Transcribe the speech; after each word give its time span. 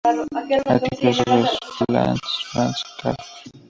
Artículo 0.03 1.13
sobre 1.77 2.15
Franz 2.49 2.83
Kafka. 3.03 3.23